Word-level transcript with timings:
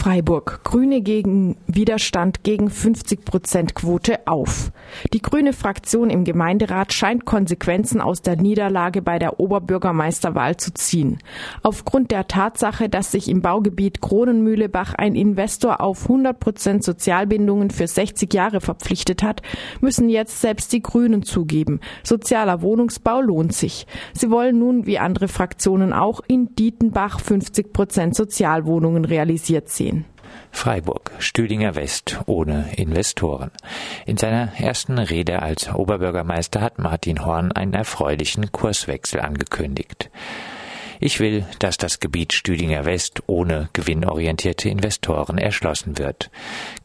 Freiburg. 0.00 0.64
Grüne 0.64 1.02
gegen 1.02 1.58
Widerstand 1.66 2.42
gegen 2.42 2.70
50 2.70 3.22
Prozent 3.22 3.74
Quote 3.74 4.26
auf. 4.26 4.72
Die 5.12 5.20
grüne 5.20 5.52
Fraktion 5.52 6.08
im 6.08 6.24
Gemeinderat 6.24 6.94
scheint 6.94 7.26
Konsequenzen 7.26 8.00
aus 8.00 8.22
der 8.22 8.36
Niederlage 8.36 9.02
bei 9.02 9.18
der 9.18 9.40
Oberbürgermeisterwahl 9.40 10.56
zu 10.56 10.72
ziehen. 10.72 11.18
Aufgrund 11.62 12.12
der 12.12 12.28
Tatsache, 12.28 12.88
dass 12.88 13.12
sich 13.12 13.28
im 13.28 13.42
Baugebiet 13.42 14.00
Kronenmühlebach 14.00 14.94
ein 14.94 15.14
Investor 15.14 15.82
auf 15.82 16.04
100 16.04 16.40
Prozent 16.40 16.82
Sozialbindungen 16.82 17.68
für 17.68 17.86
60 17.86 18.32
Jahre 18.32 18.62
verpflichtet 18.62 19.22
hat, 19.22 19.42
müssen 19.82 20.08
jetzt 20.08 20.40
selbst 20.40 20.72
die 20.72 20.80
Grünen 20.80 21.24
zugeben. 21.24 21.78
Sozialer 22.04 22.62
Wohnungsbau 22.62 23.20
lohnt 23.20 23.52
sich. 23.52 23.86
Sie 24.14 24.30
wollen 24.30 24.58
nun, 24.58 24.86
wie 24.86 24.98
andere 24.98 25.28
Fraktionen 25.28 25.92
auch, 25.92 26.22
in 26.26 26.54
Dietenbach 26.54 27.20
50 27.20 27.74
Prozent 27.74 28.16
Sozialwohnungen 28.16 29.04
realisiert 29.04 29.68
sehen. 29.68 29.89
Freiburg, 30.50 31.12
Stüdinger 31.18 31.74
West 31.74 32.18
ohne 32.26 32.72
Investoren. 32.76 33.50
In 34.06 34.16
seiner 34.16 34.52
ersten 34.58 34.98
Rede 34.98 35.42
als 35.42 35.72
Oberbürgermeister 35.72 36.60
hat 36.60 36.78
Martin 36.78 37.24
Horn 37.24 37.52
einen 37.52 37.74
erfreulichen 37.74 38.52
Kurswechsel 38.52 39.20
angekündigt. 39.20 40.10
Ich 41.02 41.18
will, 41.18 41.46
dass 41.60 41.78
das 41.78 41.98
Gebiet 41.98 42.34
Stüdinger 42.34 42.84
West 42.84 43.22
ohne 43.26 43.70
gewinnorientierte 43.72 44.68
Investoren 44.68 45.38
erschlossen 45.38 45.96
wird. 45.96 46.30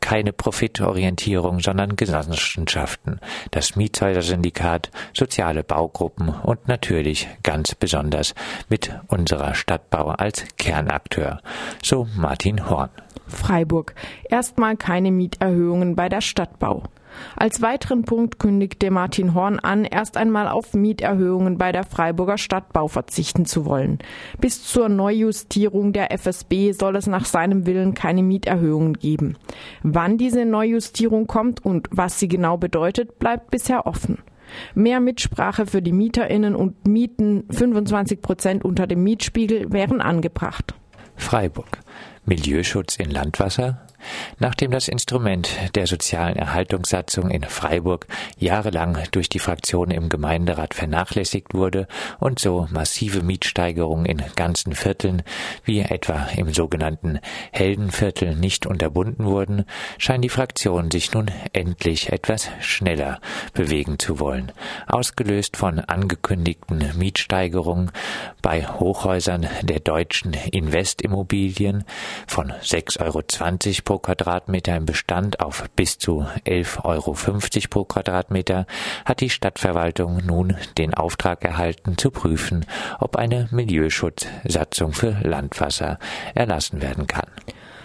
Keine 0.06 0.34
Profitorientierung, 0.34 1.62
sondern 1.62 1.96
Genossenschaften, 1.96 3.20
das 3.50 3.76
Mietshäuser-Syndikat, 3.76 4.92
soziale 5.16 5.64
Baugruppen 5.64 6.30
und 6.30 6.68
natürlich 6.68 7.28
ganz 7.42 7.74
besonders 7.74 8.36
mit 8.70 8.94
unserer 9.08 9.56
Stadtbau 9.56 10.10
als 10.10 10.46
Kernakteur. 10.60 11.42
So 11.82 12.08
Martin 12.16 12.70
Horn. 12.70 12.92
Freiburg. 13.26 13.96
Erstmal 14.30 14.78
keine 14.78 15.10
Mieterhöhungen 15.10 15.96
bei 15.96 16.08
der 16.08 16.22
Stadtbau. 16.22 16.84
Als 17.36 17.62
weiteren 17.62 18.04
Punkt 18.04 18.40
kündigte 18.40 18.92
Martin 18.92 19.34
Horn 19.34 19.60
an, 19.60 19.86
erst 19.86 20.18
einmal 20.18 20.48
auf 20.48 20.74
Mieterhöhungen 20.74 21.58
bei 21.58 21.72
der 21.72 21.84
Freiburger 21.84 22.38
Stadtbau 22.38 22.88
verzichten 22.88 23.46
zu 23.46 23.66
wollen. 23.66 24.00
Bis 24.40 24.64
zur 24.64 24.90
Neujustierung 24.90 25.94
der 25.94 26.12
FSB 26.12 26.72
soll 26.72 26.96
es 26.96 27.08
nach 27.08 27.26
seinem 27.26 27.66
Willen 27.66 27.94
keine 27.94 28.24
Mieterhöhungen 28.24 28.94
geben. 28.94 29.38
Wann 29.84 30.18
diese 30.18 30.46
Neujustierung 30.46 31.28
kommt 31.28 31.64
und 31.64 31.88
was 31.92 32.20
sie 32.20 32.28
genau 32.28 32.58
bedeutet, 32.58 33.20
bleibt 33.20 33.52
bisher 33.52 33.86
offen. 33.86 34.20
Mehr 34.74 35.00
Mitsprache 35.00 35.66
für 35.66 35.82
die 35.82 35.92
MieterInnen 35.92 36.56
und 36.56 36.88
Mieten 36.88 37.46
25 37.50 38.22
Prozent 38.22 38.66
unter 38.66 38.88
dem 38.88 39.04
Mietspiegel 39.04 39.72
wären 39.72 40.02
angebracht. 40.02 40.76
Freiburg. 41.16 41.80
Milieuschutz 42.26 42.98
in 42.98 43.12
Landwasser, 43.12 43.86
Nachdem 44.40 44.72
das 44.72 44.88
Instrument 44.88 45.50
der 45.76 45.88
sozialen 45.88 46.36
Erhaltungssatzung 46.36 47.30
in 47.30 47.44
Freiburg 47.44 48.08
jahrelang 48.38 48.98
durch 49.12 49.30
die 49.30 49.40
Fraktion 49.40 49.92
im 49.92 50.10
Gemeinderat 50.10 50.74
vernachlässigt 50.74 51.54
wurde 51.54 51.88
und 52.20 52.40
so 52.40 52.68
massive 52.72 53.22
Mietsteigerungen 53.22 54.06
in 54.06 54.24
ganzen 54.36 54.76
Vierteln, 54.76 55.24
wie 55.64 55.80
etwa 55.80 56.28
im 56.36 56.54
sogenannten 56.54 57.20
Heldenviertel, 57.52 58.36
nicht 58.36 58.66
unterbunden 58.66 59.26
wurden, 59.26 59.66
scheint 59.98 60.24
die 60.24 60.30
Fraktion 60.30 60.92
sich 60.92 61.14
nun 61.14 61.32
endlich 61.54 62.12
etwas 62.12 62.50
schneller 62.62 63.20
bewegen 63.54 64.00
zu 64.00 64.20
wollen. 64.20 64.52
Ausgelöst 64.88 65.58
von 65.58 65.80
angekündigten 65.80 66.84
Mietsteigerungen 66.98 67.92
bei 68.42 68.66
Hochhäusern 68.68 69.48
der 69.62 69.80
deutschen 69.80 70.34
Investimmobilien 70.52 71.84
von 72.28 72.52
6,20 72.52 73.02
Euro 73.02 73.22
pro 73.84 73.95
pro 73.96 74.00
Quadratmeter 74.00 74.76
im 74.76 74.86
Bestand 74.86 75.40
auf 75.40 75.70
bis 75.78 75.98
zu 75.98 76.26
11,50 76.46 76.84
Euro 76.84 77.16
pro 77.70 77.86
Quadratmeter 77.86 78.66
hat 79.06 79.22
die 79.22 79.30
Stadtverwaltung 79.30 80.18
nun 80.26 80.58
den 80.78 80.94
Auftrag 80.94 81.46
erhalten, 81.46 81.98
zu 81.98 82.12
prüfen, 82.12 82.66
ob 83.00 83.16
eine 83.16 83.48
Milieuschutzsatzung 83.52 84.92
für 84.92 85.12
Landwasser 85.22 85.98
erlassen 86.34 86.82
werden 86.82 87.08
kann. 87.08 87.28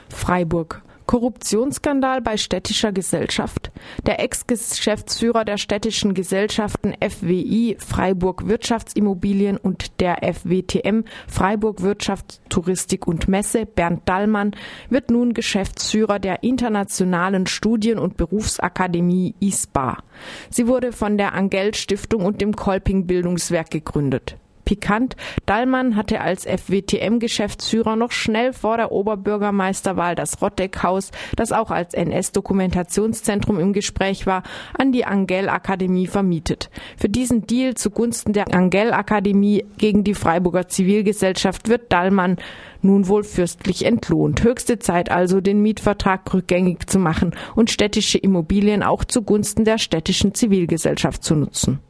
Freiburg. 0.09 0.83
Korruptionsskandal 1.11 2.21
bei 2.21 2.37
städtischer 2.37 2.93
Gesellschaft. 2.93 3.73
Der 4.07 4.21
Ex-Geschäftsführer 4.21 5.45
der 5.45 5.57
städtischen 5.57 6.15
Gesellschaften 6.15 6.95
FWI 7.01 7.77
Freiburg 7.81 8.47
Wirtschaftsimmobilien 8.47 9.57
und 9.57 9.99
der 9.99 10.19
FWTM 10.23 11.03
Freiburg 11.27 11.83
Wirtschaft, 11.83 12.41
Touristik 12.49 13.09
und 13.09 13.27
Messe 13.27 13.67
Bernd 13.67 14.09
Dallmann 14.09 14.53
wird 14.89 15.11
nun 15.11 15.35
Geschäftsführer 15.35 16.21
der 16.21 16.45
Internationalen 16.45 17.49
Studien- 17.49 17.99
und 17.99 18.17
Berufsakademie 18.17 19.35
ISPA. 19.41 20.05
Sie 20.49 20.69
wurde 20.69 20.93
von 20.93 21.19
der 21.19 21.35
Angell 21.35 21.75
Stiftung 21.75 22.25
und 22.25 22.41
dem 22.41 22.55
Kolping 22.55 23.09
Bildungswerk 23.09 23.73
gegründet 23.73 24.37
pikant. 24.71 25.17
Dallmann 25.47 25.97
hatte 25.97 26.21
als 26.21 26.47
FWTM-Geschäftsführer 26.47 27.97
noch 27.97 28.13
schnell 28.13 28.53
vor 28.53 28.77
der 28.77 28.93
Oberbürgermeisterwahl 28.93 30.15
das 30.15 30.41
Rotteck-Haus, 30.41 31.11
das 31.35 31.51
auch 31.51 31.73
als 31.73 31.93
NS-Dokumentationszentrum 31.93 33.59
im 33.59 33.73
Gespräch 33.73 34.29
war, 34.29 34.45
an 34.79 34.93
die 34.93 35.05
Angell-Akademie 35.05 36.07
vermietet. 36.07 36.71
Für 36.97 37.09
diesen 37.09 37.49
Deal 37.49 37.75
zugunsten 37.75 38.33
der 38.33 38.55
Angell-Akademie 38.55 39.65
gegen 39.77 40.05
die 40.05 40.15
Freiburger 40.15 40.69
Zivilgesellschaft 40.69 41.69
wird 41.69 41.93
Dallmann 41.93 42.37
nun 42.81 43.09
wohl 43.09 43.25
fürstlich 43.25 43.85
entlohnt. 43.85 44.45
Höchste 44.45 44.79
Zeit 44.79 45.11
also, 45.11 45.41
den 45.41 45.63
Mietvertrag 45.63 46.33
rückgängig 46.33 46.89
zu 46.89 47.01
machen 47.01 47.35
und 47.57 47.71
städtische 47.71 48.19
Immobilien 48.19 48.85
auch 48.85 49.05
zugunsten 49.05 49.65
der 49.65 49.79
städtischen 49.79 50.33
Zivilgesellschaft 50.33 51.25
zu 51.25 51.35
nutzen. 51.35 51.81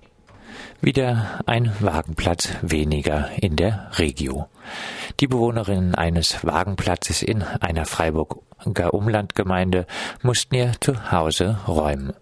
Wieder 0.83 1.43
ein 1.45 1.75
Wagenplatz 1.81 2.49
weniger 2.63 3.29
in 3.39 3.55
der 3.55 3.91
Regio. 3.99 4.49
Die 5.21 5.27
Bewohnerinnen 5.27 5.95
eines 5.95 6.43
Wagenplatzes 6.43 7.23
in 7.23 7.43
einer 7.43 7.85
Freiburger 7.85 8.95
Umlandgemeinde 8.95 9.87
mussten 10.23 10.55
ihr 10.55 10.73
Zuhause 10.81 11.59
räumen. 11.69 12.15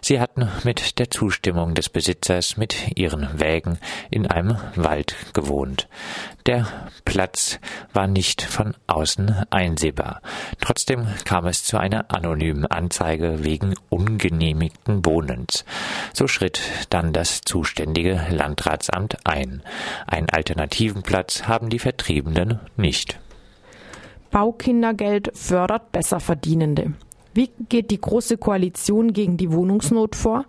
Sie 0.00 0.20
hatten 0.20 0.48
mit 0.62 1.00
der 1.00 1.10
Zustimmung 1.10 1.74
des 1.74 1.88
Besitzers 1.88 2.56
mit 2.56 2.96
ihren 2.96 3.40
Wägen 3.40 3.78
in 4.10 4.28
einem 4.28 4.58
Wald 4.76 5.16
gewohnt. 5.34 5.88
Der 6.46 6.66
Platz 7.04 7.58
war 7.92 8.06
nicht 8.06 8.42
von 8.42 8.74
außen 8.86 9.44
einsehbar. 9.50 10.22
Trotzdem 10.60 11.06
kam 11.24 11.46
es 11.46 11.64
zu 11.64 11.78
einer 11.78 12.14
anonymen 12.14 12.66
Anzeige 12.66 13.44
wegen 13.44 13.74
ungenehmigten 13.90 15.04
Wohnens. 15.04 15.64
So 16.14 16.26
schritt 16.26 16.60
dann 16.90 17.12
das 17.12 17.42
zuständige 17.42 18.26
Landratsamt 18.30 19.26
ein. 19.26 19.62
Einen 20.06 20.30
alternativen 20.30 21.02
Platz 21.02 21.44
haben 21.44 21.68
die 21.70 21.78
Vertriebenen 21.78 22.60
nicht. 22.76 23.18
Baukindergeld 24.30 25.30
fördert 25.34 25.92
Besserverdienende. 25.92 26.92
Wie 27.38 27.50
geht 27.68 27.92
die 27.92 28.00
Große 28.00 28.36
Koalition 28.36 29.12
gegen 29.12 29.36
die 29.36 29.52
Wohnungsnot 29.52 30.16
vor? 30.16 30.44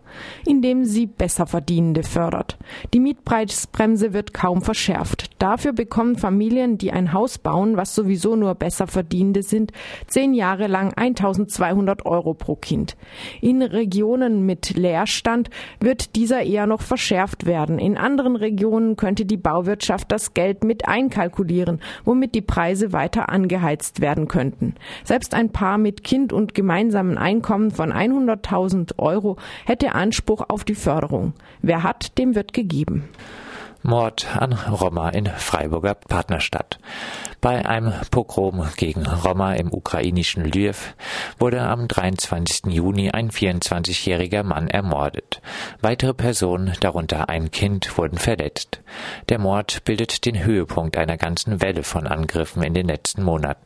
Indem 0.48 0.86
sie 0.86 1.06
Besserverdienende 1.06 2.02
fördert. 2.02 2.58
Die 2.96 3.00
Mietpreisbremse 3.00 4.12
wird 4.12 4.34
kaum 4.34 4.64
verschärft. 4.64 5.30
Dafür 5.38 5.72
bekommen 5.72 6.16
Familien, 6.16 6.80
die 6.80 6.92
ein 6.92 7.14
Haus 7.14 7.38
bauen, 7.38 7.78
was 7.78 7.94
sowieso 7.94 8.36
nur 8.36 8.56
Besserverdienende 8.56 9.44
sind, 9.44 9.72
zehn 10.08 10.34
Jahre 10.34 10.66
lang 10.66 10.92
1200 10.96 12.08
Euro 12.08 12.34
pro 12.34 12.56
Kind. 12.56 12.98
In 13.40 13.62
Regionen 13.62 14.48
mit 14.48 14.76
Leerstand 14.76 15.52
wird 15.80 16.16
dieser 16.16 16.42
eher 16.42 16.66
noch 16.66 16.82
verschärft 16.82 17.46
werden. 17.46 17.78
In 17.78 18.00
anderen 18.00 18.36
Regionen 18.36 18.96
könnte 18.96 19.26
die 19.26 19.38
Bauwirtschaft 19.38 20.12
das 20.12 20.34
Geld 20.34 20.64
mit 20.64 20.88
einkalkulieren, 20.88 21.82
womit 22.04 22.34
die 22.34 22.42
Preise 22.42 22.94
weiter 22.94 23.30
angeheizt 23.30 24.02
werden 24.02 24.28
könnten. 24.28 24.74
Selbst 25.04 25.36
ein 25.36 25.52
Paar 25.52 25.78
mit 25.78 26.04
Kind 26.04 26.34
und 26.34 26.56
Gemeinschaft 26.56 26.79
gemeinsamen 26.80 27.18
Einkommen 27.18 27.72
von 27.72 27.92
100.000 27.92 29.00
Euro 29.00 29.36
hätte 29.66 29.96
Anspruch 29.96 30.46
auf 30.48 30.64
die 30.64 30.76
Förderung. 30.76 31.34
Wer 31.62 31.84
hat, 31.84 32.18
dem 32.18 32.36
wird 32.36 32.54
gegeben. 32.54 33.10
Mord 33.82 34.28
an 34.38 34.54
Roma 34.54 35.10
in 35.10 35.26
Freiburger 35.26 35.96
Partnerstadt. 35.96 36.80
Bei 37.42 37.66
einem 37.66 37.94
Pogrom 38.12 38.66
gegen 38.78 39.06
Roma 39.06 39.56
im 39.56 39.74
ukrainischen 39.74 40.46
Lviv 40.46 40.96
wurde 41.38 41.62
am 41.62 41.90
23. 41.90 42.68
Juni 42.74 43.12
ein 43.12 43.30
24-jähriger 43.30 44.44
Mann 44.44 44.70
ermordet. 44.70 45.42
Weitere 45.82 46.14
Personen, 46.14 46.74
darunter 46.80 47.28
ein 47.28 47.52
Kind, 47.52 47.98
wurden 47.98 48.18
verletzt. 48.18 48.82
Der 49.28 49.40
Mord 49.40 49.84
bildet 49.84 50.26
den 50.26 50.46
Höhepunkt 50.46 50.98
einer 50.98 51.18
ganzen 51.18 51.62
Welle 51.62 51.84
von 51.84 52.08
Angriffen 52.08 52.64
in 52.64 52.74
den 52.74 52.88
letzten 52.88 53.24
Monaten. 53.24 53.66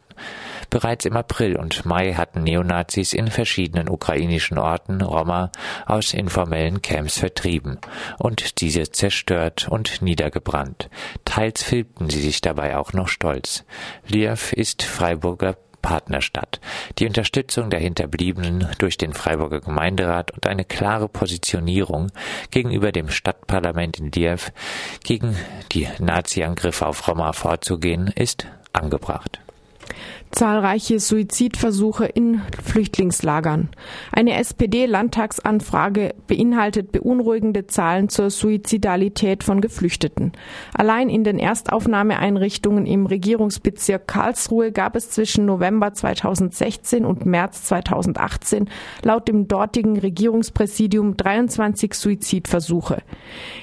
Bereits 0.70 1.06
im 1.06 1.16
April 1.16 1.56
und 1.58 1.86
Mai 1.86 2.14
hatten 2.14 2.44
Neonazis 2.44 3.14
in 3.14 3.28
verschiedenen 3.28 3.90
ukrainischen 3.90 4.58
Orten 4.58 5.02
Roma 5.02 5.52
aus 5.86 6.14
informellen 6.14 6.82
Camps 6.82 7.18
vertrieben 7.20 7.80
und 8.20 8.62
diese 8.62 8.92
zerstört 8.92 9.68
und 9.70 10.02
niedergebrannt. 10.02 10.90
Teils 11.26 11.64
filmten 11.64 12.10
sie 12.10 12.22
sich 12.22 12.42
dabei 12.42 12.78
auch 12.78 12.94
noch 12.94 13.08
stolz. 13.08 13.64
Liev 14.08 14.54
ist 14.54 14.84
Freiburger 14.84 15.58
Partnerstadt, 15.84 16.62
die 16.98 17.06
Unterstützung 17.06 17.70
der 17.70 17.80
Hinterbliebenen 17.80 18.70
durch 18.80 18.98
den 18.98 19.14
Freiburger 19.14 19.60
Gemeinderat 19.60 20.32
und 20.32 20.48
eine 20.48 20.66
klare 20.66 21.10
Positionierung 21.10 22.12
gegenüber 22.50 22.92
dem 22.92 23.10
Stadtparlament 23.10 24.00
in 24.00 24.10
Diew 24.10 24.40
gegen 25.04 25.36
die 25.74 25.88
Nazi-Angriffe 26.00 26.88
auf 26.88 27.08
Roma 27.08 27.34
vorzugehen, 27.34 28.08
ist 28.16 28.48
angebracht 28.72 29.40
zahlreiche 30.34 31.00
Suizidversuche 31.00 32.06
in 32.06 32.42
Flüchtlingslagern. 32.64 33.70
Eine 34.12 34.38
SPD-Landtagsanfrage 34.40 36.16
beinhaltet 36.28 36.92
beunruhigende 36.92 37.68
Zahlen 37.68 38.10
zur 38.10 38.30
Suizidalität 38.30 39.44
von 39.44 39.62
Geflüchteten. 39.62 40.32
Allein 40.74 41.10
in 41.10 41.24
den 41.24 41.38
Erstaufnahmeeinrichtungen 41.38 42.86
im 42.88 43.06
Regierungsbezirk 43.06 44.08
Karlsruhe 44.08 44.72
gab 44.72 44.96
es 44.96 45.12
zwischen 45.12 45.46
November 45.46 45.94
2016 45.94 47.06
und 47.06 47.26
März 47.26 47.64
2018 47.64 48.70
laut 49.04 49.28
dem 49.28 49.48
dortigen 49.48 50.00
Regierungspräsidium 50.00 51.16
23 51.16 51.94
Suizidversuche. 51.94 53.04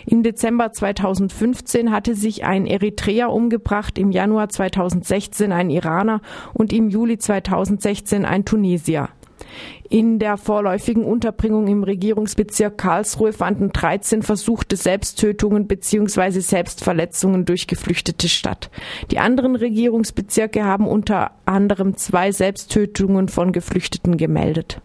Im 0.07 0.23
Dezember 0.23 0.73
2015 0.73 1.91
hatte 1.91 2.15
sich 2.15 2.45
ein 2.45 2.67
Eritreer 2.67 3.31
umgebracht, 3.31 3.99
im 3.99 4.13
Januar 4.13 4.49
2016 4.49 5.51
ein 5.51 5.71
Iraner 5.71 6.21
und 6.61 6.75
im 6.75 6.91
Juli 6.91 7.17
2016 7.17 8.27
ein 8.27 8.45
Tunesier. 8.45 9.09
In 9.89 10.19
der 10.19 10.37
vorläufigen 10.37 11.05
Unterbringung 11.05 11.67
im 11.69 11.83
Regierungsbezirk 11.83 12.77
Karlsruhe 12.77 13.33
fanden 13.33 13.73
13 13.73 14.23
versuchte 14.23 14.77
Selbsttötungen 14.77 15.67
bzw. 15.67 16.41
Selbstverletzungen 16.41 17.47
durch 17.47 17.67
Geflüchtete 17.67 18.29
statt. 18.29 18.71
Die 19.11 19.19
anderen 19.19 19.57
Regierungsbezirke 19.57 20.63
haben 20.63 20.87
unter 20.87 21.31
anderem 21.47 21.97
zwei 21.97 22.31
Selbsttötungen 22.31 23.29
von 23.29 23.53
Geflüchteten 23.53 24.19
gemeldet. 24.19 24.83